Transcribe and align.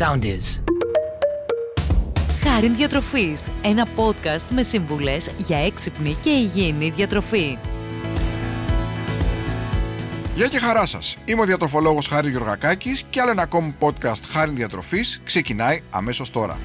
sound 0.00 0.24
is. 0.24 0.62
Χάριν 2.42 2.76
Διατροφής, 2.76 3.48
ένα 3.62 3.86
podcast 3.96 4.46
με 4.50 4.62
σύμβουλες 4.62 5.30
για 5.38 5.58
έξυπνη 5.58 6.16
και 6.22 6.30
υγιεινή 6.30 6.90
διατροφή. 6.90 7.58
Γεια 10.34 10.48
και 10.48 10.58
χαρά 10.58 10.86
σας. 10.86 11.16
Είμαι 11.24 11.40
ο 11.40 11.44
διατροφολόγος 11.44 12.06
Χάρης 12.06 12.30
Γεωργακάκης 12.30 13.02
και 13.10 13.20
άλλο 13.20 13.30
ένα 13.30 13.42
ακόμη 13.42 13.74
podcast 13.80 14.20
Χάριν 14.28 14.54
Διατροφής 14.54 15.20
ξεκινάει 15.24 15.82
αμέσως 15.90 16.30
τώρα. 16.30 16.58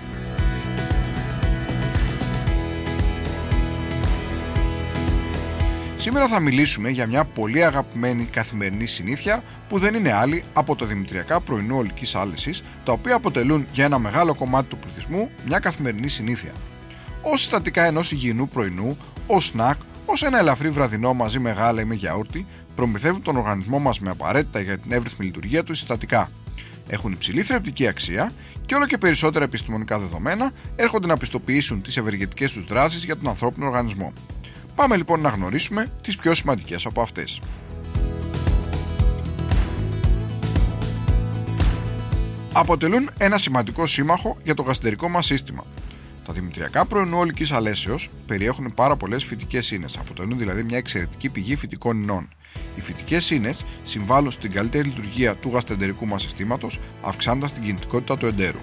Σήμερα 6.05 6.27
θα 6.27 6.39
μιλήσουμε 6.39 6.89
για 6.89 7.07
μια 7.07 7.25
πολύ 7.25 7.63
αγαπημένη 7.63 8.25
καθημερινή 8.25 8.85
συνήθεια 8.85 9.43
που 9.69 9.77
δεν 9.77 9.93
είναι 9.93 10.13
άλλη 10.13 10.43
από 10.53 10.75
τα 10.75 10.85
δημητριακά 10.85 11.39
πρωινού 11.39 11.77
ολικής 11.77 12.15
άλεσης, 12.15 12.63
τα 12.83 12.91
οποία 12.91 13.15
αποτελούν 13.15 13.67
για 13.73 13.85
ένα 13.85 13.99
μεγάλο 13.99 14.35
κομμάτι 14.35 14.69
του 14.69 14.77
πληθυσμού 14.77 15.29
μια 15.45 15.59
καθημερινή 15.59 16.07
συνήθεια. 16.07 16.51
Ω 17.21 17.37
συστατικά 17.37 17.85
ενός 17.85 18.11
υγιεινού 18.11 18.47
πρωινού, 18.47 18.97
ως 19.27 19.45
σνακ, 19.45 19.77
ως 20.05 20.23
ένα 20.23 20.39
ελαφρύ 20.39 20.69
βραδινό 20.69 21.13
μαζί 21.13 21.39
με 21.39 21.51
γάλα 21.51 21.81
ή 21.81 21.85
με 21.85 21.95
γιαούρτι, 21.95 22.45
προμηθεύουν 22.75 23.21
τον 23.21 23.35
οργανισμό 23.37 23.79
μας 23.79 23.99
με 23.99 24.09
απαραίτητα 24.09 24.59
για 24.59 24.77
την 24.77 24.91
εύρυθμη 24.91 25.25
λειτουργία 25.25 25.63
τους 25.63 25.77
συστατικά. 25.77 26.29
Έχουν 26.87 27.11
υψηλή 27.11 27.41
θρεπτική 27.41 27.87
αξία 27.87 28.31
και 28.65 28.75
όλο 28.75 28.85
και 28.85 28.97
περισσότερα 28.97 29.45
επιστημονικά 29.45 29.99
δεδομένα 29.99 30.51
έρχονται 30.75 31.07
να 31.07 31.17
πιστοποιήσουν 31.17 31.81
τις 31.81 31.97
ευεργετικές 31.97 32.51
τους 32.51 32.65
δράσεις 32.65 33.05
για 33.05 33.17
τον 33.17 33.27
ανθρώπινο 33.27 33.65
οργανισμό. 33.65 34.13
Πάμε 34.75 34.97
λοιπόν 34.97 35.21
να 35.21 35.29
γνωρίσουμε 35.29 35.91
τις 36.01 36.15
πιο 36.15 36.33
σημαντικές 36.33 36.85
από 36.85 37.01
αυτές. 37.01 37.41
Αποτελούν 42.53 43.09
ένα 43.17 43.37
σημαντικό 43.37 43.87
σύμμαχο 43.87 44.37
για 44.43 44.53
το 44.53 44.61
γαστερικό 44.61 45.09
μας 45.09 45.25
σύστημα. 45.25 45.63
Τα 46.25 46.33
δημητριακά 46.33 46.85
πρωινού 46.85 47.17
ολικής 47.17 47.51
αλέσεως 47.51 48.09
περιέχουν 48.27 48.73
πάρα 48.73 48.95
πολλές 48.95 49.23
φυτικές 49.23 49.71
ίνες, 49.71 49.97
αποτελούν 49.97 50.37
δηλαδή 50.37 50.63
μια 50.63 50.77
εξαιρετική 50.77 51.29
πηγή 51.29 51.55
φυτικών 51.55 52.01
ινών. 52.01 52.29
Οι 52.75 52.81
φυτικές 52.81 53.29
ίνες 53.29 53.65
συμβάλλουν 53.83 54.31
στην 54.31 54.51
καλύτερη 54.51 54.87
λειτουργία 54.87 55.35
του 55.35 55.49
γαστεντερικού 55.53 56.05
μας 56.07 56.21
συστήματος, 56.21 56.79
αυξάνοντας 57.01 57.53
την 57.53 57.63
κινητικότητα 57.63 58.17
του 58.17 58.25
εντέρου. 58.25 58.59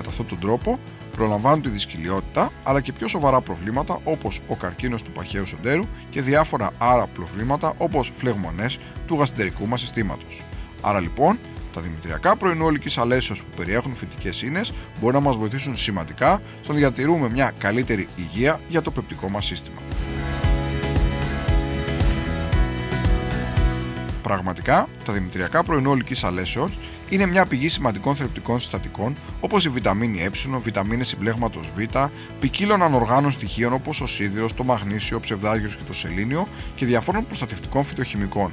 Κατά 0.00 0.12
αυτόν 0.12 0.26
τον 0.26 0.38
τρόπο, 0.38 0.78
προλαμβάνουν 1.16 1.62
τη 1.62 1.68
δυσκολιότητα 1.68 2.52
αλλά 2.62 2.80
και 2.80 2.92
πιο 2.92 3.08
σοβαρά 3.08 3.40
προβλήματα 3.40 4.00
όπως 4.04 4.40
ο 4.48 4.56
καρκίνος 4.56 5.02
του 5.02 5.10
παχαίου 5.10 5.46
σοντέρου 5.46 5.84
και 6.10 6.22
διάφορα 6.22 6.70
άρα 6.78 7.06
προβλήματα 7.06 7.74
όπως 7.78 8.10
φλεγμονές 8.14 8.78
του 9.06 9.14
γαστερικού 9.14 9.66
μας 9.66 9.80
συστήματος. 9.80 10.42
Άρα 10.80 11.00
λοιπόν, 11.00 11.38
τα 11.74 11.80
δημητριακά 11.80 12.36
πρωινού 12.36 12.64
ολικής 12.64 12.98
αλέσεως 12.98 13.38
που 13.38 13.56
περιέχουν 13.56 13.94
φυτικές 13.94 14.42
ίνες 14.42 14.72
μπορούν 15.00 15.22
να 15.22 15.28
μας 15.28 15.36
βοηθήσουν 15.36 15.76
σημαντικά 15.76 16.42
στο 16.62 16.72
να 16.72 16.78
διατηρούμε 16.78 17.30
μια 17.30 17.52
καλύτερη 17.58 18.08
υγεία 18.16 18.60
για 18.68 18.82
το 18.82 18.90
πεπτικό 18.90 19.28
μας 19.28 19.44
σύστημα. 19.44 19.80
Πραγματικά, 24.22 24.88
τα 25.04 25.12
δημητριακά 25.12 25.62
πρωινού 25.62 25.90
ολικής 25.90 26.24
αλέσεως 26.24 26.78
είναι 27.10 27.26
μια 27.26 27.46
πηγή 27.46 27.68
σημαντικών 27.68 28.16
θρεπτικών 28.16 28.60
συστατικών 28.60 29.16
όπως 29.40 29.64
η 29.64 29.68
βιταμίνη 29.68 30.22
Ε, 30.22 30.30
βιταμίνες 30.62 31.08
συμπλέγματος 31.08 31.70
Β, 31.74 31.80
ποικίλων 32.40 32.82
ανοργάνων 32.82 33.30
στοιχείων 33.30 33.72
όπως 33.72 34.00
ο 34.00 34.06
σίδηρος, 34.06 34.54
το 34.54 34.64
μαγνήσιο, 34.64 35.16
ο 35.16 35.20
ψευδάγιο 35.20 35.68
και 35.68 35.82
το 35.86 35.92
σελήνιο 35.92 36.48
και 36.74 36.86
διαφόρων 36.86 37.26
προστατευτικών 37.26 37.84
φυτοχημικών. 37.84 38.52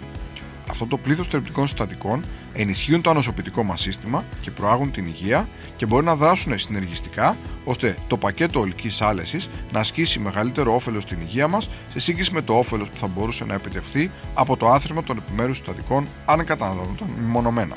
Αυτό 0.70 0.86
το 0.86 0.98
πλήθος 0.98 1.28
θρεπτικών 1.28 1.68
συστατικών 1.68 2.24
ενισχύουν 2.54 3.02
το 3.02 3.10
ανοσοποιητικό 3.10 3.64
μας 3.64 3.82
σύστημα 3.82 4.24
και 4.42 4.52
προάγουν 4.52 4.92
την 4.92 5.08
υγεία 5.08 5.48
και 5.76 5.86
μπορεί 5.86 6.06
να 6.06 6.16
δράσουν 6.16 6.60
συνεργιστικά 6.60 7.36
ώστε 7.64 7.98
το 8.08 8.18
πακέτο 8.18 8.60
ολικής 8.60 9.02
άλεσης 9.02 9.50
να 9.72 9.80
ασκήσει 9.80 10.20
μεγαλύτερο 10.20 10.76
όφελος 10.76 11.04
στην 11.04 11.18
υγεία 11.22 11.48
μας 11.48 11.70
σε 11.92 12.00
σύγκριση 12.00 12.34
με 12.34 12.42
το 12.42 12.58
όφελος 12.58 12.90
που 12.90 12.98
θα 12.98 13.08
μπορούσε 13.08 13.46
να 13.46 13.54
επιτευχθεί 13.54 14.12
από 14.34 14.58
το 14.58 14.68
άθροιμο 14.68 15.02
των 15.02 15.18
επιμέρους 15.18 15.58
συστατικών 15.58 16.08
αν 16.26 16.46
καταναλώνονταν 16.46 17.08
μεμονωμένα. 17.22 17.76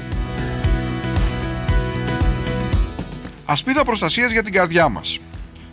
Ασπίδα 3.51 3.85
προστασίας 3.85 4.33
για 4.33 4.43
την 4.43 4.53
καρδιά 4.53 4.89
μας. 4.89 5.19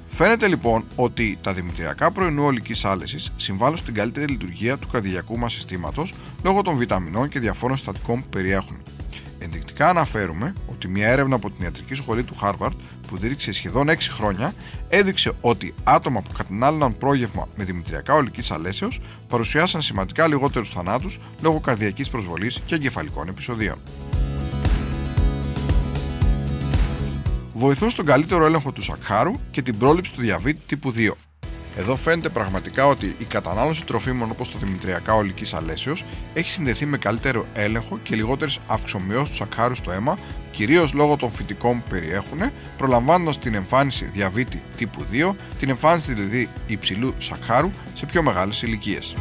Φαίνεται 0.07 0.47
λοιπόν 0.47 0.83
ότι 0.95 1.37
τα 1.41 1.53
δημητριακά 1.53 2.11
πρωινού 2.11 2.43
ολικής 2.43 2.85
άλεσης 2.85 3.33
συμβάλλουν 3.35 3.77
στην 3.77 3.93
καλύτερη 3.93 4.25
λειτουργία 4.25 4.77
του 4.77 4.87
καρδιακού 4.87 5.37
μας 5.37 5.53
συστήματος 5.53 6.13
λόγω 6.43 6.61
των 6.61 6.77
βιταμινών 6.77 7.29
και 7.29 7.39
διαφόρων 7.39 7.77
συστατικών 7.77 8.21
που 8.21 8.27
περιέχουν. 8.29 8.77
Ενδεικτικά 9.39 9.89
αναφέρουμε 9.89 10.53
ότι 10.67 10.87
μια 10.87 11.07
έρευνα 11.07 11.35
από 11.35 11.49
την 11.49 11.63
ιατρική 11.63 11.93
σχολή 11.93 12.23
του 12.23 12.35
Harvard 12.41 12.73
που 13.07 13.17
δίρυξε 13.17 13.51
σχεδόν 13.51 13.89
6 13.89 13.95
χρόνια 13.99 14.53
έδειξε 14.89 15.31
ότι 15.41 15.73
άτομα 15.83 16.21
που 16.21 16.31
κατανάλωναν 16.37 16.97
πρόγευμα 16.97 17.47
με 17.55 17.63
δημητριακά 17.63 18.13
ολικής 18.13 18.51
αλέσεως 18.51 18.99
παρουσιάσαν 19.27 19.81
σημαντικά 19.81 20.27
λιγότερους 20.27 20.69
θανάτους 20.69 21.19
λόγω 21.41 21.59
καρδιακής 21.59 22.09
προσβολής 22.09 22.61
και 22.65 22.75
εγκεφαλικών 22.75 23.27
επεισοδίων. 23.27 23.77
Βοηθούν 27.57 27.89
στον 27.89 28.05
καλύτερο 28.05 28.45
έλεγχο 28.45 28.71
του 28.71 28.81
σακχάρου 28.81 29.33
και 29.51 29.61
την 29.61 29.77
πρόληψη 29.77 30.13
του 30.13 30.21
διαβήτη 30.21 30.59
τύπου 30.67 30.93
2. 30.97 31.11
Εδώ 31.77 31.95
φαίνεται 31.95 32.29
πραγματικά 32.29 32.87
ότι 32.87 33.15
η 33.19 33.23
κατανάλωση 33.23 33.85
τροφίμων 33.85 34.31
όπως 34.31 34.49
το 34.51 34.57
δημητριακά 34.57 35.13
ολικής 35.13 35.53
αλέσεω 35.53 35.93
έχει 36.33 36.51
συνδεθεί 36.51 36.85
με 36.85 36.97
καλύτερο 36.97 37.45
έλεγχο 37.53 37.99
και 38.03 38.15
λιγότερες 38.15 38.59
αυξομοιώσεις 38.67 39.29
του 39.29 39.35
σακχάρου 39.35 39.75
στο 39.75 39.91
αίμα, 39.91 40.17
κυρίως 40.51 40.93
λόγω 40.93 41.15
των 41.15 41.31
φυτικών 41.31 41.81
που 41.81 41.89
περιέχουν, 41.89 42.39
προλαμβάνοντας 42.77 43.39
την 43.39 43.53
εμφάνιση 43.53 44.05
διαβήτη 44.05 44.61
τύπου 44.77 45.05
2, 45.11 45.35
την 45.59 45.69
εμφάνιση 45.69 46.13
δηλαδή 46.13 46.49
υψηλού 46.67 47.13
σακχάρου 47.17 47.71
σε 47.93 48.05
πιο 48.05 48.23
μεγάλες 48.23 48.61
ηλικίες 48.61 49.15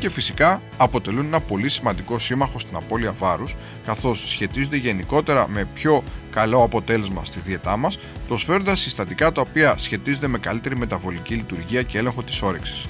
και 0.00 0.10
φυσικά 0.10 0.62
αποτελούν 0.76 1.26
ένα 1.26 1.40
πολύ 1.40 1.68
σημαντικό 1.68 2.18
σύμμαχο 2.18 2.58
στην 2.58 2.76
απώλεια 2.76 3.14
βάρους 3.18 3.56
καθώς 3.86 4.28
σχετίζονται 4.28 4.76
γενικότερα 4.76 5.48
με 5.48 5.64
πιο 5.74 6.02
καλό 6.30 6.62
αποτέλεσμα 6.62 7.24
στη 7.24 7.40
δίαιτά 7.40 7.76
μας 7.76 7.98
προσφέροντας 8.26 8.80
συστατικά 8.80 9.32
τα 9.32 9.40
οποία 9.40 9.74
σχετίζονται 9.76 10.26
με 10.26 10.38
καλύτερη 10.38 10.76
μεταβολική 10.76 11.34
λειτουργία 11.34 11.82
και 11.82 11.98
έλεγχο 11.98 12.22
της 12.22 12.42
όρεξης. 12.42 12.86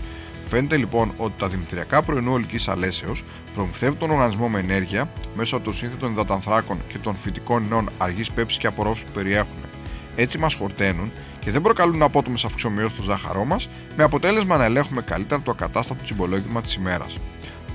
Φαίνεται 0.46 0.76
λοιπόν 0.76 1.12
ότι 1.16 1.32
τα 1.38 1.48
δημητριακά 1.48 2.02
πρωινού 2.02 2.32
ολικής 2.32 2.68
αλέσεως 2.68 3.24
προμηθεύουν 3.54 3.98
τον 3.98 4.10
οργανισμό 4.10 4.48
με 4.48 4.58
ενέργεια 4.58 5.12
μέσω 5.34 5.60
των 5.60 5.72
σύνθετων 5.72 6.12
υδατανθράκων 6.12 6.78
και 6.88 6.98
των 6.98 7.16
φυτικών 7.16 7.66
νέων 7.68 7.90
αργής 7.98 8.30
πέψης 8.30 8.58
και 8.58 8.66
απορρόφησης 8.66 9.06
που 9.06 9.12
περιέχουν. 9.12 9.69
Έτσι 10.16 10.38
μας 10.38 10.54
χορταίνουν 10.54 11.12
και 11.40 11.50
δεν 11.50 11.62
προκαλούν 11.62 12.02
απότομες 12.02 12.44
αυξομοιώσεις 12.44 12.92
στο 12.92 13.02
ζάχαρό 13.02 13.44
μας, 13.44 13.68
με 13.96 14.04
αποτέλεσμα 14.04 14.56
να 14.56 14.64
ελέγχουμε 14.64 15.02
καλύτερα 15.02 15.40
το 15.40 15.50
ακατάστατο 15.50 16.04
τσιμπολόγημα 16.04 16.62
της 16.62 16.74
ημέρας. 16.74 17.16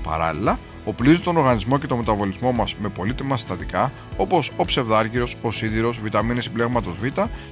Παράλληλα, 0.02 0.58
οπλίζουν 0.84 1.22
τον 1.22 1.36
οργανισμό 1.36 1.78
και 1.78 1.86
το 1.86 1.96
μεταβολισμό 1.96 2.52
μας 2.52 2.74
με 2.78 2.88
πολύτιμα 2.88 3.36
συστατικά 3.36 3.92
όπως 4.16 4.52
ο 4.56 4.64
ψευδάργυρος, 4.64 5.36
ο 5.42 5.50
σίδηρος, 5.50 6.00
βιταμίνε 6.00 6.40
συμπλέγματος 6.40 6.98
Β, 6.98 7.06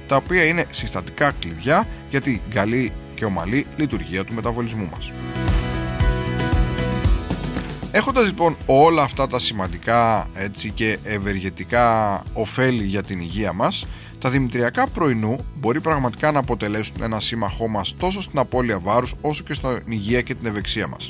τα 0.07 0.15
οποία 0.15 0.45
είναι 0.45 0.65
συστατικά 0.69 1.31
κλειδιά 1.39 1.87
για 2.09 2.21
την 2.21 2.39
καλή 2.49 2.91
και 3.15 3.25
ομαλή 3.25 3.65
λειτουργία 3.77 4.25
του 4.25 4.33
μεταβολισμού 4.33 4.89
μας. 4.91 5.11
Έχοντας 7.91 8.25
λοιπόν 8.25 8.57
όλα 8.65 9.03
αυτά 9.03 9.27
τα 9.27 9.39
σημαντικά 9.39 10.27
έτσι, 10.33 10.71
και 10.71 10.99
ευεργετικά 11.03 12.21
ωφέλη 12.33 12.83
για 12.83 13.03
την 13.03 13.19
υγεία 13.19 13.53
μας 13.53 13.85
τα 14.25 14.31
δημητριακά 14.31 14.87
πρωινού 14.87 15.35
μπορεί 15.55 15.81
πραγματικά 15.81 16.31
να 16.31 16.39
αποτελέσουν 16.39 16.95
ένα 17.01 17.19
σύμμαχό 17.19 17.67
μας 17.67 17.95
τόσο 17.97 18.21
στην 18.21 18.39
απώλεια 18.39 18.79
βάρους 18.79 19.15
όσο 19.21 19.43
και 19.43 19.53
στην 19.53 19.81
υγεία 19.89 20.21
και 20.21 20.35
την 20.35 20.47
ευεξία 20.47 20.87
μας. 20.87 21.09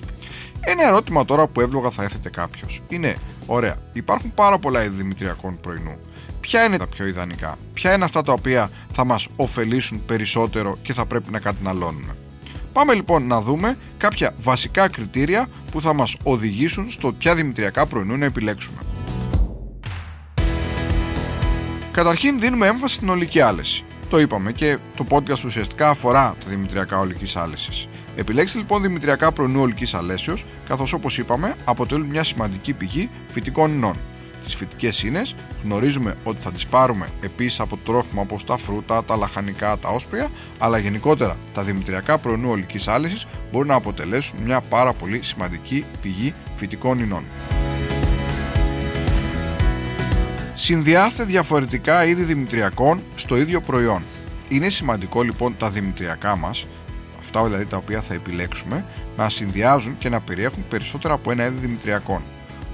Ένα 0.59 0.87
ερώτημα 0.87 1.25
τώρα 1.25 1.47
που 1.47 1.61
εύλογα 1.61 1.89
θα 1.89 2.03
έθετε 2.03 2.29
κάποιος 2.29 2.81
είναι: 2.87 3.15
Ωραία, 3.45 3.75
υπάρχουν 3.93 4.33
πάρα 4.33 4.57
πολλά 4.57 4.83
είδη 4.83 4.95
δημητριακών 4.95 5.59
πρωινού. 5.61 5.97
Ποια 6.39 6.65
είναι 6.65 6.77
τα 6.77 6.87
πιο 6.87 7.07
ιδανικά, 7.07 7.57
ποια 7.73 7.93
είναι 7.93 8.05
αυτά 8.05 8.21
τα 8.21 8.33
οποία 8.33 8.69
θα 8.93 9.05
μας 9.05 9.27
ωφελήσουν 9.35 10.05
περισσότερο 10.05 10.77
και 10.81 10.93
θα 10.93 11.05
πρέπει 11.05 11.31
να 11.31 11.39
καταναλώνουμε; 11.39 12.15
Πάμε 12.73 12.93
λοιπόν 12.93 13.27
να 13.27 13.41
δούμε 13.41 13.77
κάποια 13.97 14.33
βασικά 14.37 14.87
κριτήρια 14.87 15.47
που 15.71 15.81
θα 15.81 15.93
μας 15.93 16.15
οδηγήσουν 16.23 16.91
στο 16.91 17.13
ποια 17.13 17.35
δημητριακά 17.35 17.85
πρωινού 17.85 18.17
να 18.17 18.25
επιλέξουμε. 18.25 18.77
Καταρχήν 21.95 22.39
δίνουμε 22.39 22.67
έμφαση 22.67 22.93
στην 22.93 23.09
ολική 23.09 23.41
άλεση. 23.41 23.83
Το 24.09 24.19
είπαμε 24.19 24.51
και 24.51 24.77
το 24.97 25.05
podcast 25.09 25.43
ουσιαστικά 25.45 25.89
αφορά 25.89 26.35
τα 26.43 26.49
δημητριακά 26.49 26.99
ολικής 26.99 27.35
άλεσης. 27.35 27.87
Επιλέξτε 28.15 28.57
λοιπόν 28.57 28.81
δημητριακά 28.81 29.31
πρωινού 29.31 29.61
ολικής 29.61 29.93
αλέσεως, 29.93 30.45
καθώς 30.67 30.93
όπως 30.93 31.17
είπαμε 31.17 31.55
αποτελούν 31.65 32.07
μια 32.07 32.23
σημαντική 32.23 32.73
πηγή 32.73 33.09
φυτικών 33.29 33.71
ινών. 33.71 33.95
Τις 34.43 34.55
φυτικές 34.55 35.03
ίνες 35.03 35.35
γνωρίζουμε 35.63 36.15
ότι 36.23 36.37
θα 36.41 36.51
τις 36.51 36.65
πάρουμε 36.65 37.07
επίσης 37.21 37.59
από 37.59 37.77
τρόφιμα 37.77 38.21
όπως 38.21 38.43
τα 38.43 38.57
φρούτα, 38.57 39.03
τα 39.03 39.15
λαχανικά, 39.15 39.77
τα 39.77 39.89
όσπρια, 39.89 40.29
αλλά 40.57 40.77
γενικότερα 40.77 41.37
τα 41.53 41.61
δημητριακά 41.61 42.17
πρωινού 42.17 42.49
ολικής 42.49 42.87
άλεσης 42.87 43.27
μπορούν 43.51 43.67
να 43.67 43.75
αποτελέσουν 43.75 44.39
μια 44.43 44.61
πάρα 44.61 44.93
πολύ 44.93 45.21
σημαντική 45.23 45.85
πηγή 46.01 46.33
φυτικών 46.55 46.99
ινών. 46.99 47.23
Συνδυάστε 50.57 51.23
διαφορετικά 51.23 52.05
είδη 52.05 52.23
δημητριακών 52.23 53.01
στο 53.15 53.37
ίδιο 53.37 53.61
προϊόν. 53.61 54.01
Είναι 54.49 54.69
σημαντικό 54.69 55.21
λοιπόν 55.21 55.55
τα 55.57 55.69
δημητριακά 55.69 56.35
μας, 56.35 56.65
αυτά 57.19 57.43
δηλαδή 57.43 57.65
τα 57.65 57.77
οποία 57.77 58.01
θα 58.01 58.13
επιλέξουμε, 58.13 58.85
να 59.17 59.29
συνδυάζουν 59.29 59.97
και 59.97 60.09
να 60.09 60.19
περιέχουν 60.19 60.65
περισσότερα 60.69 61.13
από 61.13 61.31
ένα 61.31 61.45
είδη 61.45 61.59
δημητριακών. 61.59 62.21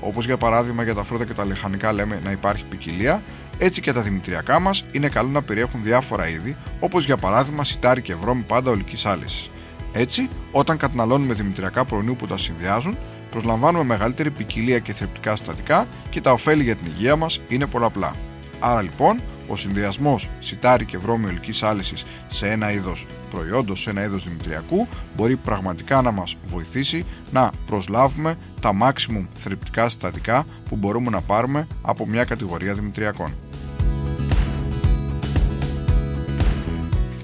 Όπως 0.01 0.25
για 0.25 0.37
παράδειγμα 0.37 0.83
για 0.83 0.95
τα 0.95 1.03
φρούτα 1.03 1.25
και 1.25 1.33
τα 1.33 1.45
λεχανικά 1.45 1.93
λέμε 1.93 2.19
να 2.23 2.31
υπάρχει 2.31 2.63
ποικιλία, 2.69 3.23
έτσι 3.57 3.81
και 3.81 3.93
τα 3.93 4.01
δημητριακά 4.01 4.59
μας 4.59 4.85
είναι 4.91 5.09
καλό 5.09 5.29
να 5.29 5.41
περιέχουν 5.41 5.83
διάφορα 5.83 6.29
είδη, 6.29 6.55
όπως 6.79 7.05
για 7.05 7.17
παράδειγμα 7.17 7.63
σιτάρι 7.63 8.01
και 8.01 8.15
βρώμη 8.15 8.41
πάντα 8.41 8.71
ολικής 8.71 9.05
άλυσης. 9.05 9.49
Έτσι, 9.91 10.29
όταν 10.51 10.77
καταναλώνουμε 10.77 11.33
δημητριακά 11.33 11.85
προϊόντα 11.85 12.13
που 12.13 12.27
τα 12.27 12.37
συνδυάζουν, 12.37 12.97
προσλαμβάνουμε 13.31 13.83
μεγαλύτερη 13.83 14.31
ποικιλία 14.31 14.79
και 14.79 14.93
θρεπτικά 14.93 15.35
συστατικά 15.35 15.87
και 16.09 16.21
τα 16.21 16.31
ωφέλη 16.31 16.63
για 16.63 16.75
την 16.75 16.91
υγεία 16.95 17.15
μας 17.15 17.41
είναι 17.47 17.65
πολλαπλά. 17.65 18.15
Άρα 18.59 18.81
λοιπόν, 18.81 19.21
ο 19.47 19.55
συνδυασμός 19.55 20.29
σιτάρι 20.39 20.85
και 20.85 20.97
βρώμη 20.97 21.25
ολικής 21.25 21.63
άλυσης 21.63 22.05
σε 22.29 22.49
ένα 22.49 22.71
είδος 22.71 23.07
προϊόντος, 23.29 23.81
σε 23.81 23.89
ένα 23.89 24.03
είδος 24.03 24.23
δημητριακού, 24.23 24.87
μπορεί 25.15 25.35
πραγματικά 25.35 26.01
να 26.01 26.11
μας 26.11 26.35
βοηθήσει 26.45 27.05
να 27.31 27.51
προσλάβουμε 27.65 28.35
τα 28.61 28.71
maximum 28.81 29.25
θρεπτικά 29.35 29.89
συστατικά 29.89 30.45
που 30.69 30.75
μπορούμε 30.75 31.09
να 31.09 31.21
πάρουμε 31.21 31.67
από 31.81 32.07
μια 32.07 32.23
κατηγορία 32.23 32.73
δημητριακών. 32.73 33.33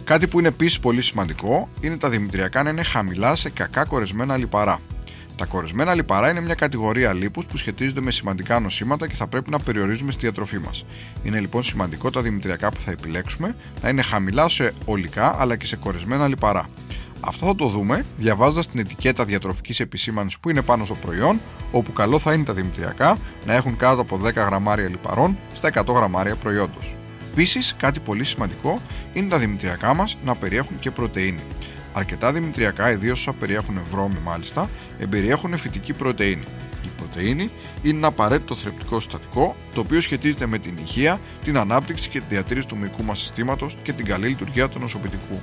Κάτι 0.04 0.28
που 0.28 0.40
είναι 0.40 0.48
επίσης 0.48 0.80
πολύ 0.80 1.02
σημαντικό 1.02 1.70
είναι 1.82 1.98
τα 1.98 2.10
δημητριακά 2.10 2.64
να 2.64 2.70
είναι 2.70 2.84
χαμηλά 2.84 3.36
σε 3.36 3.50
κακά 3.50 3.86
κορεσμένα 3.86 4.38
λιπαρά. 4.38 4.80
Τα 5.38 5.46
κορεσμένα 5.46 5.94
λιπαρά 5.94 6.30
είναι 6.30 6.42
μια 6.42 6.56
κατηγορία 6.56 7.14
λίπους 7.14 7.46
που 7.46 7.58
σχετίζονται 7.58 8.02
με 8.02 8.12
σημαντικά 8.12 8.60
νοσήματα 8.60 9.08
και 9.08 9.16
θα 9.16 9.28
πρέπει 9.28 9.50
να 9.50 9.60
περιορίζουμε 9.60 10.12
στη 10.12 10.22
διατροφή 10.22 10.60
μας. 10.60 10.86
Είναι 11.24 11.40
λοιπόν 11.40 11.64
σημαντικό 11.64 12.10
τα 12.10 12.22
δημητριακά 12.22 12.70
που 12.72 12.80
θα 12.80 12.92
επιλέξουμε 12.92 13.56
να 13.82 13.90
είναι 13.90 14.02
χαμηλά 14.02 14.50
σε 14.50 14.74
ολικά 14.86 15.36
αλλά 15.40 15.56
και 15.56 15.66
σε 15.66 15.76
κορεσμένα 15.76 16.28
λιπαρά. 16.28 16.70
Αυτό 17.20 17.46
θα 17.46 17.56
το 17.56 17.68
δούμε 17.68 18.06
διαβάζοντας 18.18 18.68
την 18.68 18.80
ετικέτα 18.80 19.26
διατροφικής 19.26 19.80
επισήμανσης 19.80 20.40
που 20.40 20.50
είναι 20.50 20.62
πάνω 20.62 20.86
στο 20.86 20.96
προϊόν, 20.96 21.40
όπου 21.72 21.94
καλό 21.94 22.20
θα 22.20 22.34
είναι 22.34 22.44
τα 22.44 22.54
δημητριακά 22.54 23.18
να 23.46 23.54
έχουν 23.54 23.78
κάτω 23.78 24.02
από 24.02 24.20
10 24.24 24.34
γραμμάρια 24.34 24.90
λιπαρών 24.90 25.38
στα 25.54 25.68
100 25.68 25.94
γραμμάρια 25.94 26.36
προϊόντος. 26.36 26.96
Επίσης, 27.32 27.76
κάτι 27.78 28.00
πολύ 28.00 28.24
σημαντικό 28.24 28.82
είναι 29.14 29.28
τα 29.28 29.38
δημητριακά 29.38 29.94
μας 29.94 30.18
να 30.24 30.36
περιέχουν 30.36 30.80
και 30.80 30.92
πρωτενη. 30.92 31.40
Αρκετά 31.98 32.32
δημητριακά, 32.32 32.92
ιδίως 32.92 33.20
όσα 33.20 33.34
περιέχουν 33.34 33.80
βρώμη 33.92 34.18
μάλιστα, 34.24 34.70
εμπεριέχουν 35.00 35.58
φυτική 35.58 35.94
πρωτενη. 35.94 36.44
Η 36.84 36.90
πρωτενη 36.98 37.50
είναι 37.84 37.98
ένα 37.98 38.08
απαραίτητο 38.08 38.56
θρεπτικό 38.56 39.00
συστατικό 39.00 39.56
το 39.74 39.80
οποίο 39.80 40.02
σχετίζεται 40.02 40.46
με 40.46 40.58
την 40.58 40.78
υγεία, 40.78 41.20
την 41.44 41.58
ανάπτυξη 41.58 42.10
και 42.10 42.20
τη 42.20 42.26
διατήρηση 42.30 42.68
του 42.68 42.78
μυϊκού 42.78 43.04
μας 43.04 43.20
συστήματος 43.20 43.78
και 43.84 43.94
την 43.94 44.06
καλή 44.06 44.28
λειτουργία 44.28 44.70
του 44.70 44.80
νοσοποιητικού. 44.80 45.40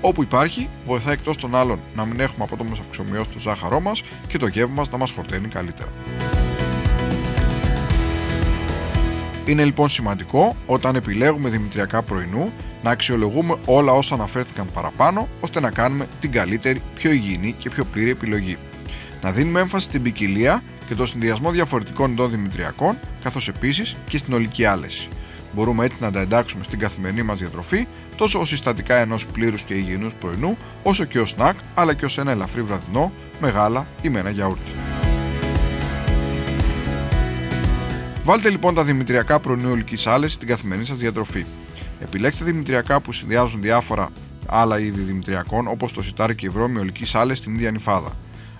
Όπου 0.00 0.22
υπάρχει, 0.22 0.68
βοηθάει 0.86 1.12
εκτός 1.12 1.36
των 1.36 1.54
άλλων 1.54 1.78
να 1.94 2.04
μην 2.04 2.20
έχουμε 2.20 2.44
απότομα 2.44 2.70
αυξομοιώσεις 2.80 3.32
το 3.32 3.40
ζάχαρό 3.40 3.80
μας 3.80 4.02
και 4.28 4.38
το 4.38 4.46
γεύμα 4.46 4.74
μας 4.74 4.90
να 4.90 4.98
μας 4.98 5.10
χορταίνει 5.10 5.48
καλύτερα. 5.48 5.90
Είναι 9.44 9.64
λοιπόν 9.64 9.88
σημαντικό 9.88 10.56
όταν 10.66 10.94
επιλέγουμε 10.94 11.48
δημητριακά 11.48 12.02
πρωινού 12.02 12.52
να 12.82 12.90
αξιολογούμε 12.90 13.56
όλα 13.66 13.92
όσα 13.92 14.14
αναφέρθηκαν 14.14 14.66
παραπάνω 14.74 15.28
ώστε 15.40 15.60
να 15.60 15.70
κάνουμε 15.70 16.08
την 16.20 16.32
καλύτερη, 16.32 16.82
πιο 16.94 17.10
υγιεινή 17.10 17.54
και 17.58 17.70
πιο 17.70 17.84
πλήρη 17.84 18.10
επιλογή. 18.10 18.56
Να 19.22 19.30
δίνουμε 19.30 19.60
έμφαση 19.60 19.84
στην 19.84 20.02
ποικιλία 20.02 20.62
και 20.88 20.94
το 20.94 21.06
συνδυασμό 21.06 21.50
διαφορετικών 21.50 22.12
ειδών 22.12 22.30
δημητριακών 22.30 22.96
καθώς 23.22 23.48
επίσης 23.48 23.96
και 24.08 24.18
στην 24.18 24.34
ολική 24.34 24.64
άλεση. 24.64 25.08
Μπορούμε 25.54 25.84
έτσι 25.84 25.96
να 26.00 26.10
τα 26.10 26.20
εντάξουμε 26.20 26.64
στην 26.64 26.78
καθημερινή 26.78 27.22
μας 27.22 27.38
διατροφή 27.38 27.86
τόσο 28.16 28.40
ως 28.40 28.48
συστατικά 28.48 28.94
ενός 28.94 29.26
πλήρους 29.26 29.62
και 29.62 29.74
υγιεινούς 29.74 30.14
πρωινού, 30.14 30.56
όσο 30.82 31.04
και 31.04 31.20
ως 31.20 31.30
σνακ 31.30 31.56
αλλά 31.74 31.94
και 31.94 32.04
ως 32.04 32.18
ένα 32.18 32.30
ελαφρύ 32.30 32.62
βραδινό 32.62 33.12
με 33.40 33.48
γάλα 33.48 33.86
ή 34.02 34.08
με 34.08 34.18
ένα 34.18 34.30
γιαούρτι. 34.30 34.70
Βάλτε 38.24 38.48
λοιπόν 38.50 38.74
τα 38.74 38.84
δημητριακά 38.84 39.40
πρωινού 39.40 39.70
ολικής 39.70 40.06
άλεσης 40.06 40.34
στην 40.34 40.48
καθημερινή 40.48 40.86
σας 40.86 40.98
διατροφή. 40.98 41.44
Επιλέξτε 42.02 42.44
δημητριακά 42.44 43.00
που 43.00 43.12
συνδυάζουν 43.12 43.62
διάφορα 43.62 44.10
άλλα 44.46 44.78
είδη 44.78 45.00
δημητριακών 45.00 45.68
όπως 45.68 45.92
το 45.92 46.02
σιτάρι 46.02 46.34
και 46.34 46.46
η 46.46 46.48
βρώμη 46.48 46.78
ολικής 46.78 47.14
άλεσης 47.14 47.38
στην 47.42 47.54
ίδια 47.54 47.70
νυφάδα. 47.70 48.16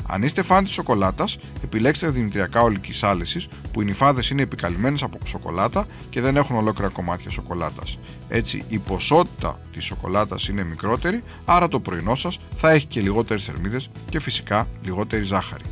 Αν 0.06 0.23
είστε 0.23 0.43
φαν 0.43 0.65
της 0.65 0.73
σοκολάτας, 0.73 1.39
επιλέξτε 1.65 2.09
δημητριακά 2.09 2.61
ολικής 2.61 3.03
άλεσης 3.03 3.49
που 3.73 3.81
οι 3.81 3.85
νυφάδες 3.85 4.31
είναι 4.31 4.43
επικαλυμμένες 4.43 5.03
από 5.03 5.19
σοκολάτα 5.25 5.87
και 6.11 6.21
δεν 6.21 6.37
έχουν 6.37 6.56
ολόκληρα 6.56 6.91
κομμάτια 6.91 7.31
σοκολάτας. 7.31 7.99
Έτσι, 8.29 8.65
η 8.69 8.79
ποσότητα 8.79 9.61
της 9.73 9.85
σοκολάτας 9.85 10.49
είναι 10.49 10.65
μικρότερη, 10.65 11.23
άρα 11.44 11.69
το 11.69 11.81
πρωινό 11.81 12.15
σας 12.15 12.41
θα 12.56 12.71
έχει 12.71 12.87
και 12.87 13.00
λιγότερες 13.00 13.44
θερμίδες 13.44 13.91
και 14.11 14.21
φυσικά 14.21 14.69
λιγότερη 14.85 15.25
ζάχαρη. 15.25 15.65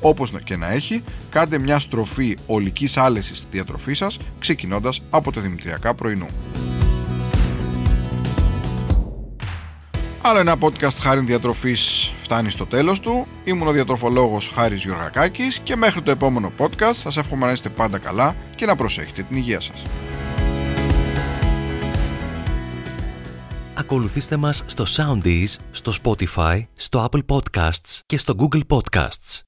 Όπως 0.00 0.32
και 0.44 0.56
να 0.56 0.72
έχει, 0.72 1.02
κάντε 1.30 1.58
μια 1.58 1.78
στροφή 1.78 2.36
ολικής 2.46 2.96
άλεσης 2.96 3.38
στη 3.38 3.46
διατροφή 3.50 3.94
σας 3.94 4.18
ξεκινώντας 4.38 5.02
από 5.10 5.32
τα 5.32 5.40
δημητριακά 5.40 5.94
πρωινού. 5.94 6.28
Άλλο 10.28 10.38
ένα 10.38 10.56
podcast 10.60 10.96
χάρη 11.00 11.20
διατροφής 11.20 12.12
φτάνει 12.18 12.50
στο 12.50 12.66
τέλος 12.66 13.00
του. 13.00 13.26
Ήμουν 13.44 13.68
ο 13.68 13.70
διατροφολόγος 13.70 14.48
Χάρης 14.48 14.84
Γιωργακάκης 14.84 15.58
και 15.58 15.76
μέχρι 15.76 16.02
το 16.02 16.10
επόμενο 16.10 16.52
podcast 16.58 16.94
σας 16.94 17.16
εύχομαι 17.16 17.46
να 17.46 17.52
είστε 17.52 17.68
πάντα 17.68 17.98
καλά 17.98 18.36
και 18.56 18.66
να 18.66 18.76
προσέχετε 18.76 19.22
την 19.22 19.36
υγεία 19.36 19.60
σας. 19.60 19.82
Ακολουθήστε 23.74 24.36
μας 24.36 24.62
στο 24.66 24.84
Soundees, 24.96 25.54
στο 25.70 25.92
Spotify, 26.02 26.62
στο 26.74 27.08
Apple 27.10 27.22
Podcasts 27.26 28.00
και 28.06 28.18
στο 28.18 28.34
Google 28.38 28.62
Podcasts. 28.68 29.47